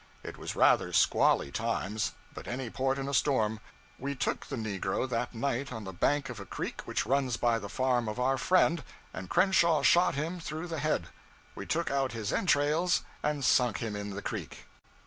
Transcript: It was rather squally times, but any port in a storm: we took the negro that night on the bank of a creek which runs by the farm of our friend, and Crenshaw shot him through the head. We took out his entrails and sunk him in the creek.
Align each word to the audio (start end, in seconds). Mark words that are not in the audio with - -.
It 0.23 0.35
was 0.35 0.55
rather 0.55 0.91
squally 0.93 1.51
times, 1.51 2.13
but 2.33 2.47
any 2.47 2.71
port 2.71 2.97
in 2.97 3.07
a 3.07 3.13
storm: 3.13 3.59
we 3.99 4.15
took 4.15 4.47
the 4.47 4.55
negro 4.55 5.07
that 5.07 5.35
night 5.35 5.71
on 5.71 5.83
the 5.83 5.93
bank 5.93 6.27
of 6.27 6.39
a 6.39 6.45
creek 6.47 6.81
which 6.85 7.05
runs 7.05 7.37
by 7.37 7.59
the 7.59 7.69
farm 7.69 8.09
of 8.09 8.19
our 8.19 8.39
friend, 8.39 8.83
and 9.13 9.29
Crenshaw 9.29 9.83
shot 9.83 10.15
him 10.15 10.39
through 10.39 10.65
the 10.69 10.79
head. 10.79 11.09
We 11.53 11.67
took 11.67 11.91
out 11.91 12.13
his 12.13 12.33
entrails 12.33 13.03
and 13.21 13.45
sunk 13.45 13.77
him 13.77 13.95
in 13.95 14.09
the 14.15 14.23
creek. 14.23 14.65